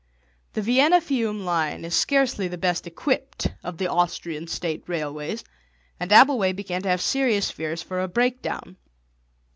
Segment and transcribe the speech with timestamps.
[0.53, 5.43] The Vienna Fiume line is scarcely the best equipped of the Austrian State railways,
[5.99, 8.77] and Abbleway began to have serious fears for a breakdown.